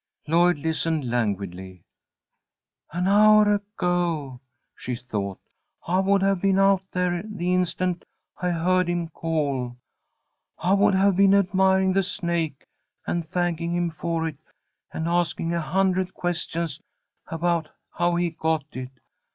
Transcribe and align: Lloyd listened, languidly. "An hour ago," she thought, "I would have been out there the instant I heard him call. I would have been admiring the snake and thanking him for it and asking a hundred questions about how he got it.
Lloyd 0.25 0.57
listened, 0.57 1.07
languidly. 1.07 1.83
"An 2.91 3.07
hour 3.07 3.53
ago," 3.53 4.41
she 4.75 4.95
thought, 4.95 5.39
"I 5.85 5.99
would 5.99 6.23
have 6.23 6.41
been 6.41 6.57
out 6.57 6.81
there 6.91 7.21
the 7.23 7.53
instant 7.53 8.03
I 8.41 8.49
heard 8.49 8.87
him 8.89 9.09
call. 9.09 9.77
I 10.57 10.73
would 10.73 10.95
have 10.95 11.15
been 11.15 11.35
admiring 11.35 11.93
the 11.93 12.01
snake 12.01 12.65
and 13.05 13.23
thanking 13.23 13.75
him 13.75 13.91
for 13.91 14.27
it 14.27 14.39
and 14.91 15.07
asking 15.07 15.53
a 15.53 15.61
hundred 15.61 16.15
questions 16.15 16.81
about 17.27 17.69
how 17.91 18.15
he 18.15 18.31
got 18.31 18.65
it. 18.71 18.89